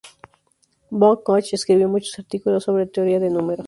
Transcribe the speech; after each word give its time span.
Von 0.89 1.21
Koch 1.23 1.53
escribió 1.53 1.87
muchos 1.87 2.17
artículos 2.17 2.63
sobre 2.63 2.87
teoría 2.87 3.19
de 3.19 3.29
números. 3.29 3.59